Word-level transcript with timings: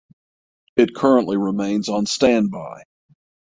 It 0.77 0.95
currently 0.95 1.37
remains 1.37 1.87
on 1.87 2.07
standby. 2.07 2.85